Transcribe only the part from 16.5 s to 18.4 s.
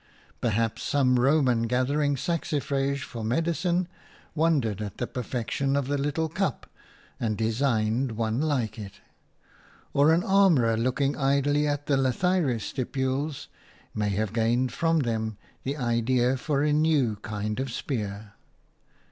a new kind of spear.